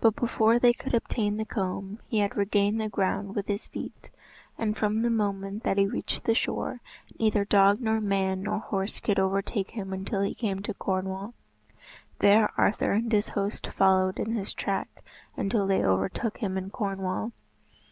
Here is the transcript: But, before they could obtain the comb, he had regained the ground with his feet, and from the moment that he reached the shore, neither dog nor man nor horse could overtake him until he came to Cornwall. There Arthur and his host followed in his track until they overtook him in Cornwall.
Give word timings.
But, 0.00 0.16
before 0.16 0.58
they 0.58 0.72
could 0.72 0.94
obtain 0.94 1.36
the 1.36 1.44
comb, 1.44 2.00
he 2.08 2.18
had 2.18 2.36
regained 2.36 2.80
the 2.80 2.88
ground 2.88 3.36
with 3.36 3.46
his 3.46 3.68
feet, 3.68 4.10
and 4.58 4.76
from 4.76 5.02
the 5.02 5.10
moment 5.10 5.62
that 5.62 5.78
he 5.78 5.86
reached 5.86 6.24
the 6.24 6.34
shore, 6.34 6.80
neither 7.20 7.44
dog 7.44 7.80
nor 7.80 8.00
man 8.00 8.42
nor 8.42 8.58
horse 8.58 8.98
could 8.98 9.20
overtake 9.20 9.70
him 9.70 9.92
until 9.92 10.22
he 10.22 10.34
came 10.34 10.60
to 10.62 10.74
Cornwall. 10.74 11.34
There 12.18 12.50
Arthur 12.56 12.94
and 12.94 13.12
his 13.12 13.28
host 13.28 13.68
followed 13.68 14.18
in 14.18 14.32
his 14.34 14.52
track 14.52 15.04
until 15.36 15.68
they 15.68 15.84
overtook 15.84 16.38
him 16.38 16.58
in 16.58 16.70
Cornwall. 16.70 17.30